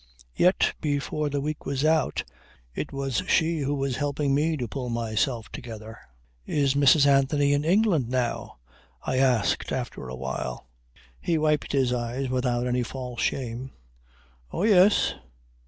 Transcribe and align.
Yet 0.35 0.73
before 0.81 1.29
the 1.29 1.41
week 1.41 1.67
was 1.67 1.85
out 1.85 2.23
it 2.73 2.91
was 2.91 3.21
she 3.27 3.59
who 3.59 3.75
was 3.75 3.97
helping 3.97 4.33
me 4.33 4.57
to 4.57 4.67
pull 4.67 4.89
myself 4.89 5.49
together." 5.51 5.95
"Is 6.43 6.73
Mrs. 6.73 7.05
Anthony 7.05 7.53
in 7.53 7.63
England 7.63 8.09
now?" 8.09 8.57
I 9.03 9.17
asked 9.19 9.71
after 9.71 10.07
a 10.09 10.15
while. 10.15 10.65
He 11.19 11.37
wiped 11.37 11.73
his 11.73 11.93
eyes 11.93 12.29
without 12.31 12.65
any 12.65 12.81
false 12.81 13.21
shame. 13.21 13.73
"Oh 14.51 14.63
yes." 14.63 15.13